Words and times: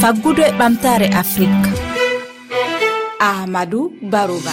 faggudu 0.00 0.42
e 0.48 0.52
ɓamtare 0.58 1.06
afrique 1.20 1.68
ahmadou 3.28 3.84
barouba 4.12 4.52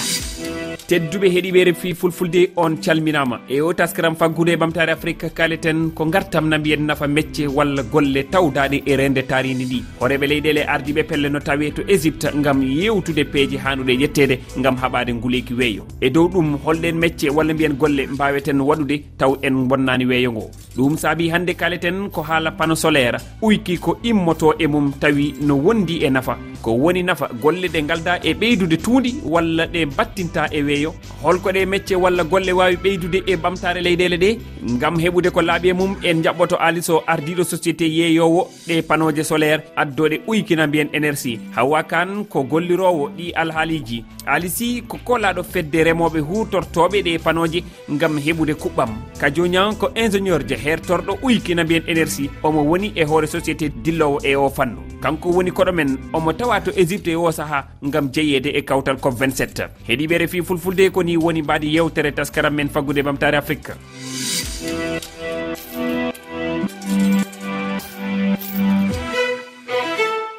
tedduɓe 0.88 1.28
heeɗiɓe 1.34 1.63
refi 1.66 1.94
fulfulde 1.96 2.42
on 2.56 2.76
calminama. 2.84 3.40
E 3.50 3.60
o 3.62 3.74
taskaram 3.74 4.16
faggude 4.16 4.50
e 4.54 4.56
ɓamtare 4.56 4.92
afrique 4.92 5.29
kaleten 5.34 5.90
ko 5.96 6.06
gartam 6.06 6.47
na 6.50 6.58
mbiyen 6.60 6.86
nafa 6.86 7.08
mecce 7.08 7.47
walla 7.47 7.81
golle 7.84 8.22
tawdaɗe 8.31 8.84
e 8.85 8.96
rende 8.96 9.21
taridi 9.28 9.66
ndi. 9.66 9.84
Horeɓe 9.99 10.26
leyɗele 10.28 10.62
ardiɓe 10.67 11.03
pelle 11.08 11.29
no 11.29 11.40
tawe 11.40 11.71
to 11.76 11.81
égypte 11.88 12.28
gam 12.44 12.62
yewtude 12.62 13.24
peeje 13.31 13.58
hanuɗe 13.58 13.94
yettede 14.02 14.35
gam 14.62 14.76
haɓade 14.78 15.12
guleyki 15.21 15.53
weeyo. 15.56 15.88
E 16.02 16.09
dow 16.12 16.27
ɗum 16.27 16.58
holɗen 16.63 16.95
mecce 16.99 17.30
walla 17.34 17.54
mbiyen 17.54 17.73
golle 17.80 18.05
mbaweten 18.08 18.62
waɗude 18.62 19.02
taw 19.17 19.36
en 19.41 19.67
bonnani 19.67 20.05
weeyo 20.05 20.31
ngo. 20.31 20.52
Ɗum 20.77 20.98
saabi 20.98 21.30
hande 21.30 21.55
kaleten 21.58 22.09
ko 22.12 22.22
haala 22.22 22.52
pano 22.52 22.76
solaire 22.76 23.17
uyki 23.41 23.77
ko 23.80 23.97
immoto 24.03 24.53
e 24.59 24.67
mum 24.67 24.94
tawi 24.99 25.33
no 25.41 25.55
wondi 25.55 26.03
e 26.05 26.09
nafa. 26.09 26.38
Ko 26.61 26.72
woni 26.77 27.02
nafa 27.03 27.30
golle 27.41 27.67
ɗe 27.73 27.81
galda 27.88 28.20
e 28.23 28.33
ɓeydude 28.33 28.77
tuundi 28.77 29.16
walla 29.25 29.66
ɗe 29.66 29.86
battinta 29.97 30.45
e 30.52 30.61
weeyo. 30.61 30.74
yo 30.81 30.93
holko 31.23 31.49
ɗe 31.52 31.65
mecce 31.65 31.95
walla 31.95 32.23
golle 32.23 32.52
wawi 32.52 32.75
ɓeydude 32.75 33.23
e 33.27 33.35
ɓamtare 33.35 33.81
leyɗele 33.81 34.17
ɗe 34.17 34.38
gam 34.79 34.95
heɓude 34.99 35.29
ko 35.31 35.41
laaɓi 35.41 35.70
e 35.70 35.73
mum 35.73 35.95
en 36.03 36.21
jaɓɓoto 36.23 36.55
aliso 36.59 37.03
ardiɗo 37.07 37.43
société 37.43 37.85
yeeyowo 37.88 38.47
ɗe 38.67 38.81
panoje 38.81 39.23
solaire 39.23 39.63
addoɗe 39.75 40.21
uykina 40.27 40.67
mbiyen 40.67 40.89
énergie. 40.93 41.39
Hawa 41.55 41.83
kan 41.83 42.25
ko 42.30 42.43
gollirowo 42.43 43.09
ɗi 43.17 43.31
alhaaliji 43.35 44.03
alisi 44.25 44.81
ko 44.88 44.97
kolaɗo 45.05 45.43
fedde 45.43 45.83
remoɓe 45.83 46.19
hutortoɓe 46.19 47.02
ɗe 47.03 47.17
panoje 47.23 47.63
gam 47.89 48.17
heɓude 48.17 48.53
kuɓɓam. 48.53 48.89
Kajonian 49.19 49.75
ko 49.77 49.89
ingénieur 49.95 50.41
je 50.47 50.55
hertorɗo 50.55 51.17
uykina 51.23 51.63
mbiyen 51.63 51.83
énergie 51.88 52.30
omo 52.44 52.61
woni 52.63 52.91
e 52.95 53.03
hoore 53.03 53.27
société 53.27 53.69
dillowo 53.83 54.19
e 54.23 54.35
o 54.35 54.49
fannu. 54.49 54.77
Kanko 55.02 55.30
woni 55.30 55.52
koɗo 55.52 55.71
men 55.73 55.97
omo 56.13 56.33
tawa 56.33 56.61
to 56.61 56.72
égypte 56.72 57.07
e 57.11 57.16
o 57.16 57.31
saaha 57.31 57.66
gam 57.83 58.09
jeeyede 58.11 58.47
e 58.57 58.61
kawtal 58.61 58.97
cop 58.97 59.13
27 59.13 59.69
heeɗiɓe 59.88 60.17
refi 60.17 60.41
fulf 60.41 60.64
fulde 60.66 60.89
koni 60.89 61.13
woni 61.17 61.41
mbaɗi 61.45 61.67
yewtere 61.75 62.11
taskaram 62.11 62.53
men 62.55 62.69
faggude 62.69 63.02
ɓamtare 63.05 63.38
afrique. 63.38 63.73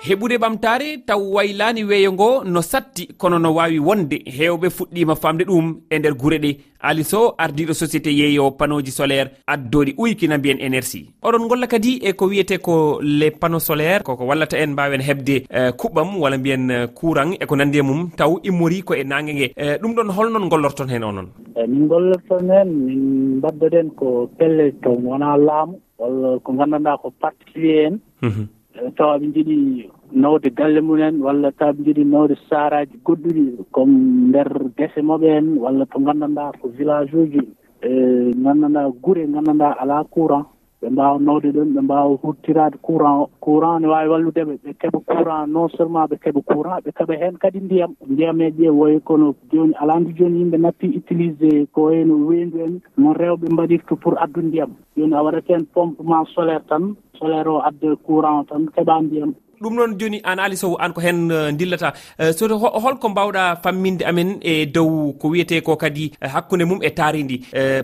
heɓude 0.07 0.37
ɓamtare 0.39 0.89
taw 1.07 1.21
waylani 1.35 1.83
weeyo 1.85 2.13
ngo 2.13 2.45
no 2.45 2.61
satti 2.63 3.07
kono 3.19 3.39
no 3.39 3.55
wawi 3.55 3.79
wonde. 3.79 4.17
Hewɓe 4.27 4.69
fuɗɗima 4.77 5.15
famde 5.17 5.45
ɗum 5.45 5.67
e 5.91 5.99
nder 5.99 6.15
guure 6.15 6.39
ɗe. 6.39 6.51
Aliso 6.81 7.35
ardiɗo 7.39 7.73
société 7.75 8.11
yeeyo 8.15 8.51
panoji 8.51 8.91
solaire 8.91 9.31
addoɗi 9.47 9.95
uykina 9.99 10.39
mbiyen 10.39 10.61
énergie 10.61 11.07
oɗon 11.23 11.49
golla 11.49 11.67
kadi 11.67 11.99
e 12.03 12.13
ko 12.13 12.27
wiyete 12.27 12.59
ko 12.63 13.01
les 13.03 13.31
panneau 13.31 13.59
solaire 13.61 14.03
koko 14.05 14.25
wallata 14.27 14.57
en 14.59 14.71
mbawen 14.73 15.01
hebde 15.01 15.47
uh, 15.51 15.69
e, 15.69 15.71
kuɓɓam 15.73 16.21
walla 16.21 16.39
mbiyen 16.39 16.87
courant 16.95 17.33
e, 17.33 17.39
eko 17.41 17.57
nandi 17.57 17.79
e 17.79 17.83
mum 17.83 18.11
taw 18.17 18.39
immori 18.45 18.83
ko 18.83 18.95
e 18.95 19.03
nangue 19.05 19.33
gue 19.35 19.51
e, 19.57 19.79
ɗum 19.81 19.91
uh, 19.91 19.97
ɗon 19.97 20.11
holnon 20.17 20.49
gollorton 20.49 20.89
hen 20.89 21.03
onon? 21.05 21.27
Min 21.67 21.89
gollorton 21.89 22.51
hen 22.51 22.69
min 22.87 23.03
mbaddoɗen 23.39 23.91
ko 23.97 24.31
pelle 24.39 24.71
to 24.83 24.91
wona 24.91 25.37
laamu 25.37 25.81
walla 25.99 26.39
ko 26.39 26.53
gandanɗa 26.53 26.99
ko 27.03 27.11
particulier 27.21 27.87
en. 27.87 27.99
Mhm. 28.23 28.47
Tawa 28.97 29.19
ɓe 29.19 29.27
jiiɗi 29.35 29.89
nawde 30.13 30.51
galle 30.55 30.81
mumen 30.81 31.21
walla 31.23 31.53
taw 31.53 31.73
jiiɗi 31.73 32.05
nawde 32.05 32.35
saaraji 32.49 32.97
goɗɗuɗi 33.05 33.45
comme 33.73 34.29
nder 34.29 34.49
gese 34.77 35.01
moɓe 35.03 35.27
en 35.39 35.59
walla 35.59 35.87
to 35.87 35.99
gandanɗa 36.01 36.53
ko 36.61 36.69
village 36.69 37.15
uji 37.15 37.41
e 37.83 37.91
gandanɗa 38.45 38.91
guure 39.03 39.27
gandanɗa 39.27 39.77
ala 39.81 40.05
courant 40.11 40.47
ɓe 40.81 40.91
mbawa 40.91 41.19
nawde 41.19 41.53
ɗon 41.53 41.73
ɓe 41.75 41.81
mbawa 41.83 42.19
hurtirade 42.23 42.77
courant 42.83 43.21
o 43.23 43.31
courant 43.41 43.81
ne 43.81 43.89
wawi 43.89 44.09
walludeɓe 44.09 44.55
ɓe 44.63 44.71
keeɓa 44.81 45.01
courant 45.07 45.47
non 45.47 45.69
seulement 45.69 46.07
ɓe 46.07 46.17
keeɓa 46.23 46.41
courant 46.47 46.81
ɓe 46.85 46.91
keeɓa 46.93 47.15
hen 47.21 47.37
kadi 47.39 47.61
ndiyam 47.61 47.93
ndiyameji 48.07 48.65
e 48.67 48.71
woyi 48.71 49.01
kono 49.01 49.35
joni 49.53 49.75
alandi 49.81 50.13
joni 50.15 50.39
yimɓe 50.41 50.59
natti 50.61 50.87
utilisé 50.99 51.67
ko 51.73 51.83
wayno 51.89 52.15
wendu 52.29 52.59
en 52.61 52.81
mon 52.97 53.15
rewɓe 53.15 53.49
mbaɗirta 53.53 53.97
pour 53.97 54.15
addu 54.23 54.41
ndiyam. 54.43 54.71
Joni 54.97 55.15
a 55.15 55.23
waɗat 55.23 55.49
hen 55.49 55.65
pompement 55.75 56.25
solaire 56.35 56.65
tan 56.69 56.95
solaire 57.19 57.49
o 57.49 57.61
adda 57.65 57.97
courant 58.07 58.41
o 58.41 58.45
tan 58.45 58.67
keeɓa 58.75 59.03
ndiyam. 59.03 59.35
ɗum 59.61 59.75
noon 59.77 59.97
joni 59.99 60.21
an 60.25 60.39
ali 60.39 60.57
sow 60.57 60.77
an 60.79 60.93
ko 60.93 61.01
hen 61.01 61.31
euh, 61.31 61.51
dillata. 61.53 61.93
Euh, 62.21 62.33
so 62.33 62.47
holko 62.59 63.09
mbawɗa 63.09 63.57
famminde 63.63 64.03
amen 64.05 64.39
e 64.43 64.67
dow 64.67 65.13
ko 65.21 65.29
wiyete 65.29 65.63
ko 65.65 65.77
kadi 65.77 66.13
euh, 66.23 66.29
hakkude 66.29 66.65
mum 66.69 66.81
e 66.83 66.91
taari 66.91 67.23
ndi 67.25 67.37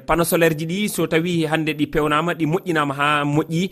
panneau 0.07 0.25
solaire 0.25 0.57
ji 0.59 0.67
ɗi 0.67 0.89
so 0.89 1.07
tawi 1.07 1.47
hande 1.47 1.73
ɗi 1.79 1.87
pewnama 1.93 2.33
ɗi 2.35 2.47
moƴƴinama 2.47 2.95
ha 2.95 3.25
moƴƴi. 3.25 3.63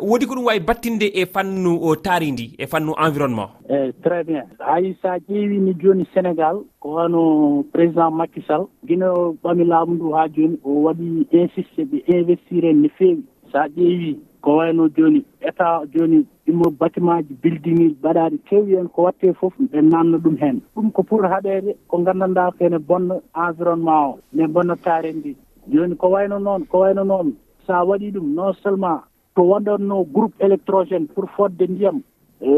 Woodi 0.00 0.26
ko 0.26 0.34
ɗum 0.34 0.44
wawi 0.46 0.60
battinde 0.60 1.06
e 1.14 1.26
fannu 1.26 1.96
taari 2.02 2.32
ndi 2.32 2.54
e 2.58 2.66
fannu 2.66 2.92
environnement? 2.98 3.50
Eyyi 3.68 3.92
très 4.02 4.24
bien. 4.24 4.44
Hay 4.58 4.94
sa 5.02 5.18
ƴeewini 5.18 5.74
joni 5.80 6.06
sénégal 6.14 6.56
ko 6.80 6.88
wano 6.96 7.64
président 7.72 8.10
makkisal 8.10 8.66
guino 8.84 9.36
ɓami 9.42 9.64
laamu 9.64 9.94
ndu 9.94 10.12
ha 10.12 10.28
joni 10.28 10.58
o 10.64 10.70
waɗi 10.86 11.26
insisté 11.32 11.84
ɓe 11.84 12.02
investir 12.06 12.64
en 12.64 12.82
no 12.82 12.88
feewi. 12.98 13.22
Sa 13.52 13.68
ƴeewi 13.68 14.18
ko 14.44 14.56
wayno 14.60 14.88
joni 14.96 15.24
état 15.40 15.86
joni 15.94 16.18
immo 16.46 16.68
bâtiment 16.80 17.22
ji 17.28 17.34
building 17.42 17.78
ji 17.80 17.96
mbaɗaɗi 18.00 18.38
kewi 18.48 18.76
hen 18.76 18.88
ko 18.88 19.02
watte 19.02 19.32
foof 19.40 19.54
ɓe 19.70 19.80
namna 19.82 20.18
ɗum 20.18 20.36
hen. 20.36 20.60
Ɗum 20.76 20.90
ko 20.92 21.02
pour 21.02 21.22
haɗede 21.24 21.72
ko 21.88 21.98
gandanɗa 22.04 22.52
kene 22.58 22.78
bonna 22.78 23.14
environnement 23.34 24.04
o 24.14 24.18
ne 24.32 24.46
bonna 24.46 24.76
taren 24.76 25.16
ndi 25.16 25.36
joni 25.72 25.96
ko 25.96 26.08
wayno 26.10 26.38
noon 26.38 26.66
ko 26.66 26.78
wayno 26.78 27.04
noon 27.04 27.32
sa 27.66 27.84
waɗi 27.84 28.10
ɗum 28.12 28.34
non 28.34 28.52
seulement 28.62 29.00
to 29.34 29.42
waɗatno 29.42 30.04
groupe 30.12 30.34
électrogène 30.40 31.06
pour 31.14 31.24
fodde 31.36 31.62
ndiyam 31.68 32.02
e, 32.40 32.50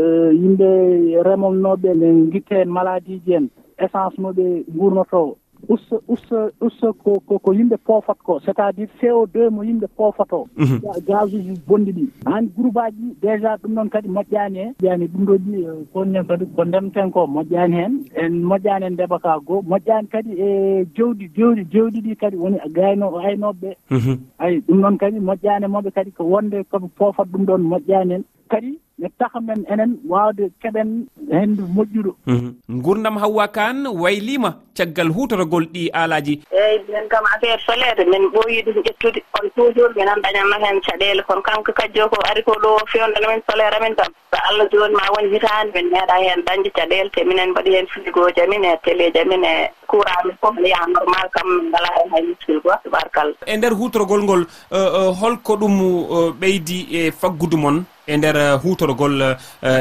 yimɓe 0.42 1.22
remomnoɓe 1.22 1.94
ne 1.94 2.30
guitte 2.32 2.52
en 2.52 2.68
maladie 2.68 3.20
ji 3.24 3.36
en 3.36 3.46
essence 3.78 4.18
moɓe 4.18 4.64
gurnoto 4.68 5.36
usta 5.68 5.96
usta 6.08 6.50
usta 6.60 6.92
ko 6.92 7.20
koko 7.28 7.52
yimɓe 7.52 7.76
poofat 7.86 8.18
ko. 8.22 8.38
C' 8.40 8.48
est 8.48 8.60
à 8.60 8.72
dire 8.72 8.88
co2 9.00 9.50
mo 9.50 9.62
yimɓe 9.62 9.86
poofat 9.96 10.32
o 10.32 10.46
mhm. 10.56 10.80
gaz 11.06 11.34
uji 11.34 11.54
bonɗi 11.66 11.92
ɗi. 11.92 12.04
Han 12.26 12.48
groupe 12.56 12.76
aji 12.80 12.96
ɗi 13.02 13.14
déjà 13.22 13.56
ɗum 13.56 13.72
noon 13.74 13.88
kadi 13.88 14.08
moƴƴani 14.08 14.58
e 14.58 14.72
ƴani 14.82 15.06
ɗum 15.08 15.24
ɗo 15.26 15.34
ɗi 15.38 15.64
euh, 15.66 15.84
konnen 15.92 16.24
kadi 16.26 16.46
ko 16.56 16.64
ndemten 16.64 17.10
ko 17.10 17.26
moƴƴani 17.26 17.74
hen. 17.76 18.04
En 18.14 18.32
moƴƴani 18.44 18.84
en 18.86 18.92
ndeɓa 18.94 19.18
ka 19.22 19.38
goo 19.46 19.62
moƴƴani 19.62 20.08
kadi 20.08 20.30
e 20.40 20.84
jewɗi 20.94 21.30
jewɗi 21.36 21.62
jewɗi 21.72 22.00
ɗi 22.02 22.16
kadi 22.16 22.36
woni 22.36 22.58
gayno 22.74 23.06
aynoɓeɓe 23.18 23.70
mhm. 23.90 24.16
ayi 24.38 24.60
ɗum 24.68 24.80
noon 24.80 24.96
kadi 24.98 25.18
moƴƴani 25.20 25.66
moɓe 25.66 25.90
kadi 25.90 26.10
ko 26.12 26.24
wonde 26.24 26.62
koɓe 26.70 26.88
poofat 26.98 27.28
ɗum 27.28 27.44
ɗon 27.44 27.62
moƴƴani 27.62 28.12
en 28.14 28.24
kadi 28.48 28.78
ne 28.98 29.08
taha 29.18 29.40
men 29.40 29.64
enen 29.72 29.98
wawde 30.08 30.44
keɓen 30.62 31.06
hendu 31.30 31.62
moƴƴuɗo. 31.76 32.12
Mhm. 32.26 32.48
Gurdam 32.82 33.16
hawwa 33.18 33.48
kan 33.48 33.86
waylima 33.86 34.50
caggal 34.76 35.08
hutorogol 35.16 35.64
ɗi 35.72 35.82
aalaji 35.92 36.34
eyyi 36.52 36.78
minen 36.88 37.08
kam 37.08 37.24
affaire 37.34 37.60
solaire 37.66 38.04
min 38.12 38.24
ɓooyi 38.32 38.62
ɗum 38.66 38.78
ƴettude 38.86 39.20
kono 39.32 39.48
toujours 39.56 39.92
minen 39.96 40.20
dañatno 40.24 40.56
hen 40.64 40.80
caɗele 40.86 41.22
kono 41.28 41.42
kanko 41.42 41.72
kajjo 41.72 42.08
ko 42.12 42.16
ari 42.30 42.42
ko 42.42 42.52
ɗo 42.62 42.70
fewndana 42.92 43.28
min 43.32 43.42
solaire 43.50 43.76
amin 43.76 43.94
tam 43.96 44.12
so 44.30 44.36
allah 44.48 44.68
joni 44.72 44.94
ma 44.94 45.08
won 45.16 45.30
hitande 45.32 45.72
min 45.74 45.88
meeɗa 45.92 46.16
hen 46.24 46.44
dañde 46.46 46.70
caɗele 46.76 47.10
te 47.10 47.24
minen 47.24 47.50
mbaɗi 47.50 47.70
hen 47.76 47.86
frigoji 47.92 48.40
amin 48.44 48.64
e 48.64 48.76
télé 48.84 49.10
ji 49.12 49.18
amin 49.24 49.44
e 49.44 49.54
courant 49.86 50.24
min 50.24 50.36
foof 50.40 50.56
yaha 50.72 50.86
normal 50.92 51.26
kam 51.32 51.48
min 51.56 51.68
ngala 51.72 51.88
hen 51.96 52.08
hay 52.12 52.22
muskil 52.28 52.60
go 52.60 52.72
tubarkalla 52.84 53.34
e 53.46 53.56
nder 53.56 53.72
hutorogol 53.72 54.22
ngol 54.24 54.42
uh, 54.70 54.76
uh, 54.76 55.10
holko 55.20 55.56
ɗum 55.56 55.76
uh, 55.80 56.30
ɓeydi 56.40 56.78
e 56.92 57.10
faggudu 57.10 57.56
moon 57.56 57.84
e 58.06 58.16
nder 58.16 58.58
hutorgol 58.62 59.36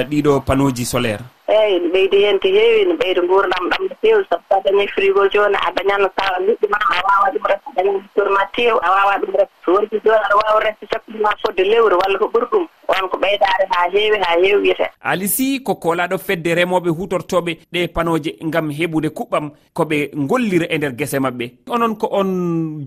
ɗiɗo 0.09 0.39
panoji 0.45 0.85
solaire 0.85 1.23
eyyi 1.47 1.79
no 1.79 1.89
ɓeydi 1.93 2.17
hen 2.25 2.39
ko 2.39 2.47
heewi 2.47 2.85
no 2.85 2.93
ɓeyda 2.97 3.21
gurdam 3.27 3.69
ɗam 3.69 3.83
no 3.89 3.95
feewi 4.01 4.25
sabu 4.29 4.43
sa 4.49 4.59
dañi 4.65 4.87
frigo 4.87 5.27
joni 5.29 5.55
a 5.55 5.71
dañatno 5.75 6.09
tawa 6.17 6.39
liɗɗi 6.39 6.67
ma 6.69 6.77
a 6.89 7.01
wawa 7.07 7.27
ɗum 7.33 7.45
resta 7.45 7.69
daña 7.75 8.29
ma 8.33 8.45
tew 8.55 8.77
a 8.81 8.89
wawa 8.91 9.13
ɗum 9.21 9.31
resta 9.37 9.55
so 9.65 9.73
wonti 9.73 9.99
joni 10.03 10.17
aɗa 10.25 10.35
wawa 10.41 10.59
resta 10.65 10.85
cakkudema 10.91 11.29
fodde 11.41 11.63
lewru 11.63 11.97
walla 12.01 12.17
ko 12.19 12.25
ɓuuri 12.33 12.47
ɗum 12.51 12.67
on 12.88 13.09
ko 13.09 13.17
ɓeydaare 13.17 13.66
haa 13.70 13.90
heewi 13.93 14.17
haa 14.23 14.37
heewiyete. 14.41 14.87
Ali 15.02 15.28
si 15.28 15.59
ko 15.64 15.73
kolaɗo 15.76 16.17
fedde 16.17 16.55
remooɓe 16.55 16.90
hutortoɓe 16.90 17.58
ɗe 17.73 17.87
panoje 17.93 18.35
ngam 18.46 18.70
heɓude 18.72 19.09
kuɓɓam 19.09 19.49
ko 19.73 19.84
ɓe 19.84 20.09
gollira 20.28 20.66
e 20.70 20.78
nder 20.78 20.93
gese 20.96 21.17
maɓɓe. 21.20 21.46
Onon 21.70 21.96
ko 21.96 22.08
on 22.11 22.29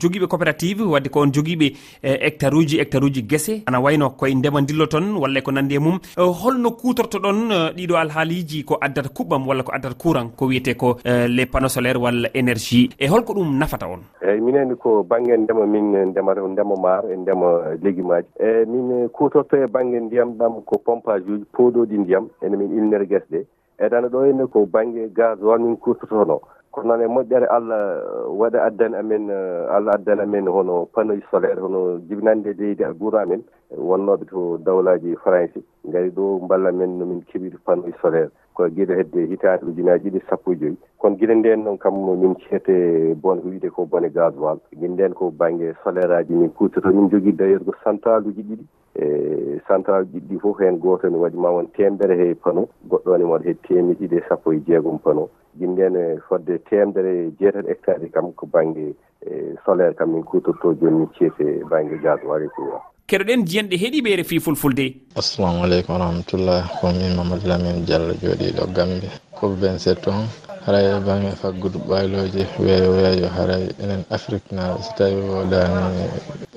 jogiiɓe 0.00 0.26
coopérative 0.28 0.82
wadde 0.86 1.08
ko 1.08 1.20
on 1.20 1.32
jogiiɓe 1.32 1.72
eh, 2.02 2.18
hectare 2.22 2.54
uji 2.56 2.78
hectare 2.78 3.04
uji 3.04 3.22
gese. 3.22 3.62
Ana 3.66 3.80
wayno 3.80 4.10
koye 4.10 4.34
ndema 4.34 4.60
dillo 4.62 4.86
ton 4.86 5.16
walla 5.18 5.40
ko 5.40 5.50
nanndi 5.52 5.74
e 5.74 5.78
mum. 5.78 5.98
Eh, 6.16 6.22
holno 6.42 6.70
kutortoɗon 6.70 7.50
uh, 7.50 7.54
eh, 7.54 7.72
ɗiɗo 7.76 7.96
alhaaliji 7.96 8.64
ko 8.64 8.78
addata 8.80 9.08
kuɓɓam 9.08 9.46
walla 9.46 9.62
ko 9.62 9.72
addata 9.72 9.94
courant 9.94 10.30
ko 10.36 10.46
wiyete 10.46 10.74
ko 10.76 10.98
les 11.04 11.46
panneau 11.46 11.68
solaire 11.68 11.98
walla 11.98 12.28
énergie. 12.34 12.88
E 12.98 13.06
holko 13.08 13.32
ɗum 13.34 13.58
nafata 13.58 13.86
on? 13.88 14.00
Eeyi 14.22 14.40
minen 14.40 14.76
ko 14.76 15.02
baŋnge 15.02 15.36
ndema 15.36 15.66
min 15.66 15.96
ndemata 16.10 16.40
ndema 16.40 16.76
maaro 16.76 17.08
e 17.12 17.16
ndema 17.16 17.76
légume 17.82 18.12
aji. 18.16 18.28
E 18.40 18.64
min 18.66 19.08
kutorto 19.08 19.56
e 19.56 19.66
baŋ 19.66 19.87
banggue 19.88 20.00
ndiyam 20.00 20.36
ɗam 20.38 20.62
ko 20.64 20.78
pompage 20.84 21.30
uji 21.32 21.44
poɗoɗi 21.54 21.96
ndiyam 21.98 22.28
ene 22.44 22.56
min 22.56 22.72
ilnere 22.78 23.06
guese 23.06 23.26
ɗe 23.30 23.40
eɗana 23.84 24.08
ɗo 24.12 24.18
henne 24.26 24.46
ko 24.46 24.66
baŋnge 24.72 25.08
gaz 25.16 25.38
wa 25.42 25.58
min 25.58 25.76
kutortono 25.76 26.40
kono 26.70 26.88
noon 26.96 27.02
e 27.02 27.06
moƴƴere 27.06 27.46
Allah 27.48 28.02
uh, 28.04 28.38
waɗa 28.40 28.62
addani 28.64 28.96
amen 28.96 29.30
uh, 29.30 29.72
Allah 29.74 29.94
addani 29.94 30.20
amen 30.22 30.46
hono 30.46 30.86
panneau 30.92 31.20
solaire 31.30 31.60
hono 31.60 31.98
jibinande 32.08 32.52
leydi 32.52 32.84
a 32.84 32.92
guura 32.92 33.22
amen 33.22 33.42
wonnoɓe 33.76 34.26
to 34.28 34.58
dawlaji 34.64 35.16
Français. 35.24 35.62
Gaari 35.84 36.10
ɗo 36.10 36.46
balla 36.48 36.70
men 36.72 36.98
nomin 36.98 37.22
keeɓiri 37.24 37.56
panneau 37.64 37.92
solaire 38.02 38.28
:fra 38.54 38.68
ko 38.68 38.74
gueɗe 38.74 38.94
hedde 38.96 39.26
hitande 39.30 39.64
ujunaje 39.64 40.04
ɗiɗi 40.10 40.20
sappo 40.28 40.52
e 40.52 40.56
joyyi 40.56 40.76
kono 40.98 41.16
guila 41.16 41.34
nden 41.34 41.64
noon 41.64 41.78
kam 41.78 41.94
min 42.20 42.34
ceete 42.48 43.14
bone 43.14 43.40
ko 43.40 43.48
wiite 43.48 43.70
ko 43.70 43.86
bone 43.86 44.10
gasoil 44.12 44.58
guila 44.76 44.92
nden 44.94 45.14
ko 45.14 45.30
banggue 45.30 45.74
solaire 45.84 46.14
aji 46.16 46.34
min 46.34 46.50
kutorto 46.50 46.90
min 46.92 47.08
jogui 47.08 47.32
d' 47.32 47.40
ailleurs 47.42 47.64
ko 47.64 47.72
central 47.84 48.26
uji 48.26 48.42
ɗiɗi. 48.42 48.64
e 48.98 49.60
central 49.66 50.06
ji 50.12 50.20
ɗi 50.20 50.38
fof 50.40 50.58
heen 50.60 50.78
gooto 50.78 51.08
ne 51.08 51.16
waɗi 51.16 51.38
ma 51.38 51.50
won 51.50 51.70
temedere 51.76 52.16
he 52.18 52.34
pano. 52.34 52.68
Goɗɗo 52.90 53.18
ne 53.18 53.24
waɗa 53.24 53.44
he 53.46 53.54
teemedde 53.66 53.98
ɗiɗi 54.00 54.16
e 54.18 54.26
sappo 54.28 54.52
e 54.52 54.60
jeegom 54.66 54.98
pano. 54.98 55.28
Ginndene 55.58 56.20
fodde 56.28 56.58
temedere 56.68 57.12
e 57.26 57.32
jeetati 57.38 57.66
e 57.66 57.70
hectare 57.70 58.00
ji 58.00 58.10
kam 58.10 58.32
ko 58.32 58.46
baŋnge 58.46 58.94
e, 59.26 59.54
solaire 59.64 59.94
kam 59.94 60.12
min 60.12 60.24
kutorto 60.24 60.74
jooni 60.74 60.98
min 60.98 61.08
ceete 61.18 61.64
baŋnge 61.70 61.96
gasoire 62.02 62.48
courant 62.54 62.82
keɗoɗen 63.08 63.46
jiyanɗe 63.48 63.76
heeɗiɓe 63.82 64.16
refi 64.20 64.36
fulfulde 64.44 64.86
assalamu 65.16 65.64
aleykum 65.64 65.94
warahmatullah 65.94 66.60
ko 66.80 66.92
min 66.92 67.16
mamadou 67.16 67.48
lamin 67.48 67.84
diallo 67.86 68.12
jooɗiɗo 68.20 68.62
gambe 68.76 69.08
koɓe 69.38 69.54
ben 69.60 69.78
setto 69.78 70.10
on 70.10 70.26
haray 70.64 70.86
e 70.96 71.00
bange 71.06 71.30
faggudu 71.40 71.78
ɓayloji 71.88 72.42
weeyo 72.64 72.88
weeyo 72.98 73.28
haray 73.36 73.64
enen 73.82 74.02
afrique 74.16 74.48
naaɓe 74.56 74.78
so 74.86 74.90
tawi 74.98 75.20
woɗani 75.32 76.04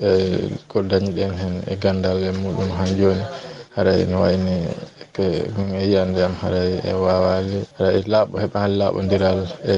e 0.08 0.10
ko 0.70 0.76
dañiɗen 0.90 1.32
hen 1.40 1.54
e 1.72 1.74
gandal 1.82 2.18
e 2.22 2.30
muɗum 2.42 2.70
han 2.78 2.90
joni 2.98 3.24
haray 3.76 4.00
no 4.10 4.16
wayni 4.24 4.56
ke 5.14 5.26
e 5.78 5.84
yiyande 5.86 6.20
am 6.24 6.34
haray 6.42 6.72
e 6.84 6.92
wawali 7.04 7.58
haray 7.78 8.02
laaɓo 8.12 8.34
heɓani 8.42 8.74
laaɓodiral 8.80 9.40
e 9.72 9.74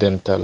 dental 0.00 0.42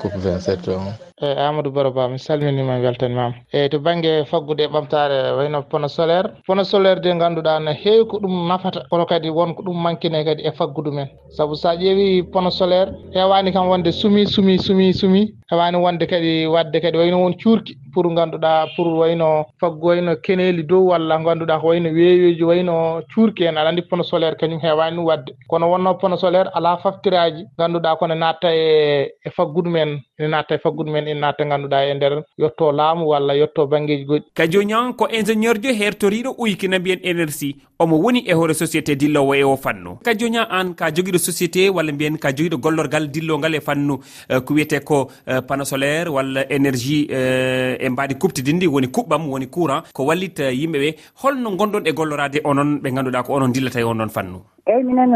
coupe 0.00 0.16
27 0.18 0.74
on 0.76 1.11
e 1.22 1.38
amadou 1.38 1.70
baro 1.72 1.90
ba 1.92 2.08
mi 2.08 2.18
salminima 2.18 2.76
mi 2.78 2.84
weltanimama 2.84 3.34
eyyi 3.52 3.68
to 3.70 3.78
banggue 3.78 4.24
faggude 4.24 4.64
e 4.64 4.66
ɓamtare 4.68 5.36
wayno 5.36 5.62
pono 5.62 5.88
solaire. 5.88 6.30
Pono 6.46 6.64
solaire 6.64 7.00
de 7.00 7.12
ganduɗa 7.14 7.60
no 7.60 7.72
heewi 7.72 8.06
ko 8.06 8.18
ɗum 8.18 8.48
nafata. 8.48 8.82
Kono 8.90 9.06
kadi 9.06 9.30
wonko 9.30 9.62
ɗum 9.62 9.82
manquine 9.82 10.24
kadi 10.24 10.42
e 10.42 10.50
faggudu 10.52 10.90
men. 10.92 11.08
Saabu 11.30 11.54
sa 11.54 11.74
ƴeewi 11.76 12.24
pono 12.32 12.50
solaire 12.50 12.92
hewani 13.14 13.52
kam 13.52 13.68
wonde 13.68 13.92
sumi 13.92 14.26
sumi 14.26 14.58
sumi 14.58 14.92
sumi. 14.92 15.34
Hewani 15.50 15.76
wonde 15.76 16.06
kadi 16.06 16.46
wadde 16.46 16.80
kadi 16.80 16.98
wayno 16.98 17.22
won 17.22 17.34
cuurki 17.34 17.76
pour 17.92 18.04
ganduɗa 18.04 18.66
pour 18.74 18.86
wayno 18.98 19.44
faggu 19.60 19.86
wayno 19.86 20.16
keneli 20.16 20.62
dow 20.64 20.88
walla 20.88 21.18
ganduɗa 21.18 21.60
ko 21.60 21.66
wayno 21.68 21.90
weeyoji 21.90 22.42
wayno 22.44 23.02
cuurki 23.14 23.44
en. 23.44 23.56
Aɗa 23.56 23.68
andi 23.68 23.82
pono 23.82 24.02
solaire 24.02 24.36
kañum 24.36 24.60
hewani 24.60 24.96
ɗum 24.96 25.04
wadde. 25.06 25.32
Kono 25.48 25.70
wonno 25.70 25.94
pono 25.94 26.16
solaire 26.16 26.50
ala 26.54 26.76
faftiraji 26.78 27.44
ganduɗa 27.58 27.96
kono 27.98 28.14
natta 28.14 28.48
e 28.54 29.12
e 29.24 29.30
faggudu 29.30 29.70
men. 29.70 30.00
ene 30.22 30.30
natta 30.30 30.54
e 30.54 30.58
faggudu 30.58 30.90
men 30.90 31.08
ene 31.08 31.20
natta 31.20 31.44
ganduɗa 31.44 31.84
e 31.90 31.94
nder 31.94 32.14
yetto 32.38 32.72
laamu 32.72 33.06
walla 33.12 33.34
yetto 33.34 33.66
banggueji 33.66 34.04
goɗɗi. 34.04 34.24
Ka 34.34 34.46
joni 34.46 34.74
on 34.74 34.92
ko 34.94 35.08
ingénieur 35.08 35.58
jo 35.62 35.70
hertoriɗo 35.80 36.34
uyki 36.38 36.68
na 36.68 36.78
mbiyen 36.78 37.00
énergie 37.02 37.56
omo 37.82 37.98
woni 37.98 38.20
e 38.26 38.32
hoore 38.34 38.54
société 38.54 38.94
dillowo 38.96 39.34
e 39.34 39.42
o 39.44 39.56
fannu. 39.56 39.98
Ka 40.04 40.14
joña 40.14 40.46
an 40.50 40.74
ka 40.74 40.90
joguiɗo 40.94 41.18
société 41.18 41.68
walla 41.70 41.92
mbiyen 41.92 42.16
ka 42.18 42.30
joguiɗo 42.30 42.58
gollorgal 42.62 43.08
dillogal 43.10 43.54
e 43.54 43.60
fannu 43.60 43.98
eh, 44.28 44.40
ko 44.40 44.54
wiyete 44.54 44.80
ko 44.84 45.08
panneau 45.48 45.66
solaire 45.66 46.08
walla 46.10 46.44
énergie 46.48 47.06
eh, 47.10 47.76
e 47.80 47.88
mbaɗi 47.88 48.14
kuptidindi 48.18 48.66
woni 48.66 48.86
kuɓɓam 48.86 49.28
woni 49.30 49.46
courant. 49.50 49.82
Ko 49.92 50.04
wallit 50.06 50.38
yimɓeɓe 50.38 50.94
holno 51.22 51.56
gonɗon 51.56 51.86
e 51.86 51.92
gollorade 51.92 52.40
onon 52.44 52.78
ɓe 52.82 52.90
ganduɗa 52.94 53.22
ko 53.26 53.34
onon 53.34 53.52
dillata 53.52 53.80
e 53.80 53.84
onɗon 53.84 54.08
fannu. 54.10 54.38
Eyyi 54.66 54.84
minen 54.84 55.10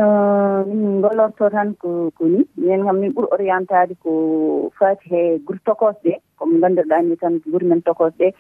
min 0.66 1.00
gollorto 1.02 1.48
tan 1.50 1.74
ko 1.78 2.10
koni 2.18 2.42
minen 2.56 2.84
kam 2.84 2.98
min 2.98 3.12
ɓuuri 3.14 3.28
orientade 3.32 3.94
ko 4.02 4.72
fati 4.78 5.06
he 5.10 5.38
guuri 5.46 5.60
tokosɗe 5.64 6.18
komo 6.38 6.58
gandirɗa 6.58 7.02
ni 7.02 7.16
tan 7.16 7.38
guuri 7.46 7.66
men 7.66 7.80
tokosɗe 7.82 8.32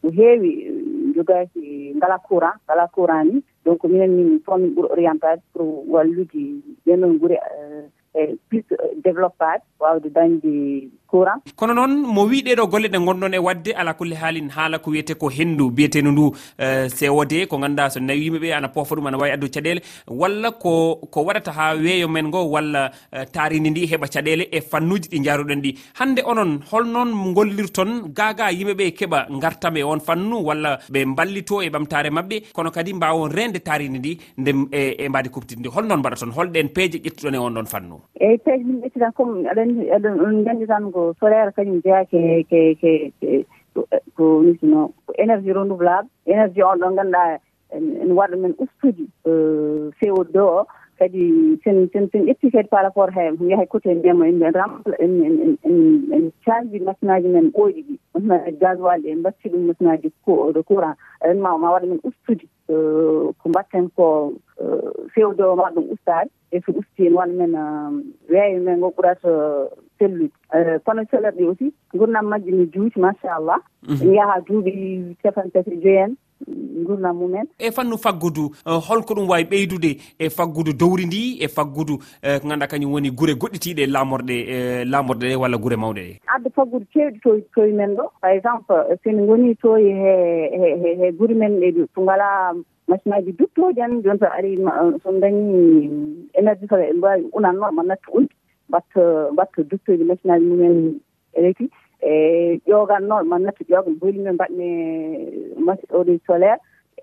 ko 0.00 0.08
heewi 0.14 0.52
jogaki 1.14 1.94
ngala 1.96 2.18
courant 2.28 2.58
ngala 2.66 2.88
courant 2.94 3.24
ni. 3.24 3.42
Donc 3.64 3.84
minen 3.84 4.16
min 4.16 4.40
toon 4.44 4.60
min 4.62 4.74
ɓuuri 4.74 4.90
orientade 4.92 5.40
pour 5.52 5.84
wallude 5.92 6.62
ɗenon 6.86 7.18
guure 7.20 7.36
e 7.36 7.40
eh, 7.40 7.84
eh, 8.14 8.34
plus 8.48 8.64
eh, 8.72 8.94
développade 9.04 9.62
wawde 9.80 10.08
dañde 10.16 10.88
courant 11.12 11.40
kono 11.56 11.72
noon 11.78 11.92
mo 12.14 12.22
wi 12.30 12.42
ɗeɗo 12.46 12.64
golle 12.72 12.88
ɗe 12.88 12.98
gonɗon 13.06 13.34
e 13.34 13.38
wadde 13.46 13.70
ala 13.80 13.92
kulle 13.94 14.14
haalin 14.22 14.48
haala 14.56 14.78
ko 14.78 14.90
wiyete 14.90 15.14
ko 15.20 15.28
henndu. 15.36 15.70
Biyeteno 15.76 16.10
ndu 16.12 16.24
eh, 16.58 16.88
cod 16.88 17.32
ko 17.50 17.56
ganduɗa 17.62 17.90
so 17.90 18.00
nawi 18.00 18.24
yimɓeɓe 18.26 18.48
ana 18.56 18.68
poofa 18.68 18.94
ɗum 18.96 19.06
ana 19.08 19.18
wawi 19.18 19.30
addu 19.36 19.46
caɗele 19.54 19.80
walla 20.08 20.50
ko 20.62 20.72
ko 21.12 21.18
waɗata 21.26 21.52
ha 21.58 21.64
weeyo 21.84 22.08
men 22.08 22.26
ngo 22.28 22.40
walla 22.54 22.90
eh, 23.12 23.24
taaridi 23.34 23.70
ndi 23.70 23.86
heɓa 23.90 24.06
caɗele 24.14 24.44
e 24.56 24.60
fannuji 24.60 25.08
ɗi 25.12 25.18
jaruɗen 25.24 25.60
ɗi. 25.64 25.70
Hande 25.98 26.20
onon 26.24 26.60
holnoon 26.70 27.10
gollirton 27.34 27.90
gaga 28.18 28.50
yimɓeɓe 28.58 28.84
keeɓa 28.98 29.18
gartam 29.42 29.76
e 29.76 29.82
on 29.82 30.00
fannu 30.00 30.36
walla 30.48 30.78
ɓe 30.92 31.00
ballito 31.16 31.62
e 31.62 31.68
ɓamtare 31.74 32.10
mabɓe 32.10 32.36
kono 32.54 32.70
kadi 32.70 32.92
mbawon 32.94 33.30
rende 33.36 33.58
taaridi 33.66 33.98
ndi 33.98 34.12
nde 34.38 34.50
e, 34.72 34.80
e 35.04 35.08
mbadi 35.08 35.28
kuptide 35.34 35.60
ndi 35.60 35.68
holnoon 35.68 36.00
mbaɗaton 36.00 36.32
holɗen 36.36 36.68
peeje 36.74 36.98
ƴettuɗon 37.04 37.34
e 37.34 37.38
on 37.38 37.54
ɗon 37.56 37.66
fannu. 37.72 37.96
Eyyi 38.20 38.38
peeje 38.44 38.64
min 38.64 38.80
ƴettitan 38.82 39.12
comme 39.16 39.46
aɗa 39.50 39.62
andi 39.62 39.82
aɗa 39.96 40.08
gandi 40.46 40.66
tan 40.66 40.84
ko 40.92 41.01
solaire 41.20 41.52
kañum 41.56 41.80
jeya 41.84 42.04
ke 42.10 42.20
ke 42.50 42.60
ke 42.80 43.46
ko 44.16 44.24
misino 44.46 44.92
ko 45.06 45.10
énergie 45.18 45.52
renouvelable 45.52 46.08
énergie 46.26 46.62
on 46.62 46.80
ɗon 46.82 46.96
ganduɗa 46.96 47.38
ene 47.76 48.12
waɗa 48.12 48.36
men 48.36 48.54
ustude 48.58 49.06
euh, 49.26 49.90
co 50.00 50.24
deux 50.24 50.48
o 50.60 50.66
kadi 50.98 51.58
sen 51.64 51.88
sen 51.92 52.08
sen 52.12 52.26
ƴetti 52.26 52.50
kadi 52.52 52.68
par 52.68 52.82
rapport 52.84 53.10
he 53.10 53.24
yahay 53.50 53.66
côté 53.66 53.94
ndema 53.94 54.26
en 54.28 54.52
rampla 54.54 54.96
en 55.00 55.56
en 55.64 56.30
caldi 56.44 56.80
machine 56.80 57.10
aji 57.10 57.28
men 57.28 57.50
ɓooyɗi 57.50 57.82
ɗi. 57.88 57.98
Machine 58.14 58.32
aji 58.46 58.56
gasoil 58.60 59.02
ɗi 59.02 59.08
en 59.12 59.22
batti 59.22 59.48
ɗum 59.48 59.66
machine 59.66 59.90
aji 59.90 60.12
de 60.54 60.60
courant. 60.62 60.94
En 61.24 61.34
ma 61.40 61.58
ma 61.58 61.72
waɗa 61.72 61.86
men 61.86 62.00
ustude 62.04 62.44
euh, 62.70 63.32
ko 63.42 63.48
mbatten 63.48 63.88
ko 63.96 64.32
euh, 64.60 64.92
fewde 65.14 65.40
o 65.42 65.56
ma 65.56 65.70
ɗum 65.74 65.90
ustade 65.92 66.30
e 66.52 66.60
so 66.60 66.72
usti 66.72 67.06
en 67.06 67.14
waɗa 67.14 67.32
men 67.32 67.54
weeyo 68.30 68.60
men 68.62 68.78
ngo 68.78 68.92
ɓurata 68.96 69.30
sellude 70.02 70.30
eh, 70.54 70.78
kono 70.84 71.02
celerɗe 71.10 71.44
aussi 71.48 71.72
gurdam 71.94 72.26
majji 72.26 72.52
mi 72.52 72.66
juuti 72.74 73.00
machallah. 73.00 73.60
Mhm. 73.88 74.06
Mi 74.08 74.16
yaha 74.16 74.40
duuɓi 74.46 74.72
capan 75.22 75.50
capantati 75.50 75.76
joyen 75.82 76.16
gurdam 76.86 77.16
mumen. 77.16 77.46
E 77.58 77.70
fannu 77.70 77.96
faggudu 77.98 78.50
eh, 78.66 78.80
holko 78.88 79.14
ɗum 79.14 79.28
wawi 79.30 79.44
ɓeydude 79.44 79.90
e 80.18 80.28
faggudu 80.30 80.72
dowri 80.72 81.06
ndi 81.06 81.38
e 81.44 81.48
faggudu 81.48 81.98
eh, 82.22 82.40
ko 82.40 82.48
ganduɗa 82.48 82.66
kañum 82.70 82.92
woni 82.92 83.10
guure 83.10 83.34
goɗɗitiɗe 83.34 83.86
lamorɗe 83.86 84.84
lamorɗe 84.84 85.26
ɗe 85.30 85.36
walla 85.36 85.56
guure 85.58 85.76
mawɗe 85.76 86.02
ɗe? 86.02 86.18
Adda 86.34 86.50
faggudu 86.50 86.86
kewɗi 86.92 87.20
to 87.22 87.30
toye 87.54 87.72
men 87.72 87.94
ɗo. 87.96 88.04
Par 88.20 88.30
exemple 88.34 88.74
somi 89.04 89.26
goni 89.26 89.54
toye 89.56 89.90
he 90.02 90.96
he 91.00 91.12
guure 91.12 91.34
men 91.34 91.60
ɗe 91.60 91.86
to 91.94 92.00
ngala 92.02 92.54
machine 92.88 93.14
aji 93.14 93.32
duttoji 93.38 93.80
an 93.80 94.02
joni 94.02 94.18
so 94.18 94.26
ari 94.26 94.56
somi 95.02 95.20
dañi 95.20 95.90
énergie 96.34 96.66
so 96.68 96.76
ɓe 96.76 96.92
mbawi 96.98 97.24
unan 97.32 97.56
noon 97.56 97.74
ma 97.74 97.82
nattu 97.82 98.10
unde 98.18 98.28
mbatta 98.72 99.28
mbatta 99.32 99.62
duttoji 99.62 100.04
maccinaji 100.04 100.44
mumen 100.46 101.00
reti 101.36 101.68
e, 102.00 102.10
e 102.10 102.60
ƴogan 102.66 103.04
noon 103.08 103.28
ma 103.28 103.38
natta 103.38 103.64
ƴoga 103.68 103.90
boyli 104.00 104.18
men 104.24 104.34
mbaɗne 104.34 104.66
masi 105.66 105.84
oɗo 105.92 106.12
solaire 106.26 106.56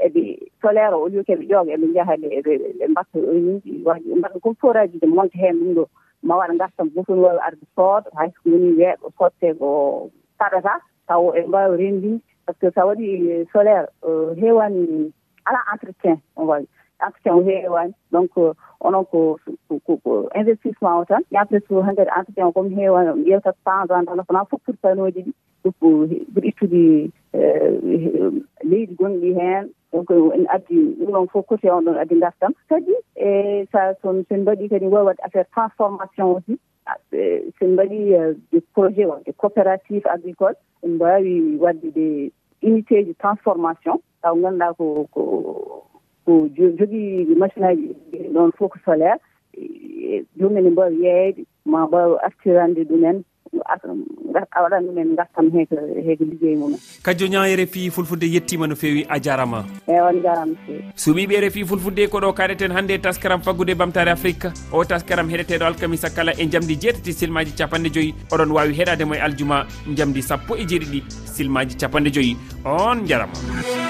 eɓe 0.06 0.22
solaire 0.62 0.94
o 0.96 1.02
au 1.06 1.08
lieu 1.08 1.24
keɓe 1.24 1.46
ƴooga 1.46 1.72
eɓe 1.78 1.94
jaha 1.94 2.14
e, 2.16 2.42
ɓe 2.42 2.88
mbatta 2.90 3.20
reuniuji 3.20 3.84
waji 3.86 4.16
mbaɗa 4.16 4.40
comme 4.42 4.56
forajiji 4.62 5.06
monta 5.08 5.38
hen 5.38 5.56
ɗum 5.60 5.74
ɗo. 5.76 5.86
Ma 6.24 6.36
waɗa 6.36 6.58
gartam 6.58 6.90
gotol 6.96 7.20
wawi 7.20 7.40
arde 7.48 7.66
sooda 7.76 8.10
hayso 8.18 8.40
woni 8.46 8.74
weeɓo 8.80 9.08
sotte 9.18 9.54
ko 9.60 10.10
saɗata 10.40 10.74
taw 11.08 11.32
e 11.38 11.42
mbawi 11.48 11.78
rendinde 11.78 12.22
par 12.46 12.56
ce 12.56 12.60
que 12.66 12.72
sa 12.74 12.86
waɗi 12.86 13.46
solaire 13.54 13.88
heewani 14.42 15.14
ala 15.46 15.60
entretien 15.74 16.18
on 16.36 16.46
wawi. 16.48 16.68
entretien 17.02 17.36
o 17.36 17.42
heewani 17.44 17.94
donc 18.12 18.32
onon 18.80 19.06
ko 19.12 19.38
ko 19.86 20.30
investissement 20.36 21.00
o 21.00 21.06
tan. 21.06 21.22
Après 21.36 21.62
so 21.68 21.82
hankadi 21.82 22.12
entretien 22.18 22.48
o 22.48 22.52
komi 22.52 22.76
heewani 22.76 23.34
on 23.36 23.42
cent 23.42 23.56
ans 23.68 23.88
tan 24.06 24.26
kona 24.28 24.46
fof 24.50 24.62
pourtanoji 24.66 25.22
ɗi 25.26 25.34
ɗo 25.64 25.70
ɓuri 26.34 26.48
ittude 26.50 27.12
eh, 27.34 28.32
leydi 28.64 28.96
gonɗi 28.96 29.34
heen. 29.40 29.70
Donc 29.94 30.12
en 30.12 30.46
addi 30.50 30.96
ɗum 31.00 31.12
ɗon 31.12 31.28
fof 31.32 31.46
côté 31.48 31.72
on 31.72 31.82
ɗon 31.82 31.98
addi 31.98 32.20
gartam 32.20 32.54
kadi 32.70 32.94
e 33.16 33.66
sa 33.72 33.94
son 34.02 34.24
sen 34.30 34.42
mbaɗi 34.42 34.70
kadi 34.70 34.86
wawi 34.86 35.06
wadde 35.08 35.22
affaire 35.24 35.50
transformation 35.56 36.26
aussi 36.36 36.60
e, 37.12 37.52
sen 37.60 37.74
mbaɗi 37.74 38.14
eh, 38.14 38.34
des 38.52 38.62
projet 38.74 39.06
wonde 39.06 39.32
coopératif 39.38 40.06
agricole 40.06 40.56
en 40.84 40.90
mbawi 40.96 41.58
wadde 41.58 41.92
des 41.94 42.32
unité 42.62 43.04
ji 43.06 43.16
transformation. 43.16 44.02
Taw 44.22 44.36
ganduɗa 44.36 44.74
ko 44.78 45.08
ko 45.12 45.24
ko 46.26 46.48
jogii 46.58 47.36
machine 47.38 47.66
aji 47.66 47.88
ɗon 48.34 48.52
fof 48.58 48.72
ko 48.72 48.78
solaire 48.86 49.20
e-, 49.54 50.24
ɗum 50.38 50.58
ene 50.58 50.70
mbawi 50.70 51.04
yeeyde 51.04 51.46
ma 51.66 51.88
mbawi 51.88 52.16
artirande 52.26 52.84
ɗumen 52.90 53.24
a 54.52 54.62
waɗan 54.64 54.86
ɗumen 54.88 55.16
gartam 55.16 55.50
heko 55.52 55.76
heko 56.06 56.24
liggey 56.24 56.56
mumen. 56.56 56.80
Kadjo 57.04 57.28
ña 57.28 57.48
e 57.50 57.56
rfi 57.56 57.90
fulfulde 57.92 58.28
yettima 58.30 58.68
no 58.68 58.76
fewi 58.76 59.06
a 59.10 59.20
jarama. 59.20 59.66
Eyyi 59.88 60.00
on 60.02 60.22
jarama 60.22 60.56
fewi 60.66 60.84
suuɓiɓe 60.96 61.42
refi 61.42 61.66
fulfulde 61.66 62.08
ko 62.10 62.20
ɗo 62.20 62.34
kaɗeten 62.34 62.72
hannde 62.72 63.02
taskaram 63.02 63.42
faggude 63.42 63.74
bamtare 63.76 64.12
afrique. 64.12 64.48
O 64.72 64.84
taskaram 64.84 65.30
heɗeteɗo 65.30 65.66
alkamisa 65.66 66.10
kala 66.10 66.32
e 66.38 66.46
jamdi 66.50 66.76
jeetati 66.80 67.14
silmaji 67.14 67.52
capanɗe 67.58 67.90
joyyi 67.94 68.14
oɗon 68.32 68.52
wawi 68.52 68.74
heɗademo 68.74 69.16
e 69.16 69.20
aljuma 69.20 69.66
jamdi 69.98 70.22
sappo 70.22 70.56
e 70.56 70.66
jeeɗiɗi 70.66 71.04
silmaji 71.36 71.76
capanɗe 71.78 72.12
joyyi 72.14 72.38
on 72.66 73.06
jarama. 73.08 73.89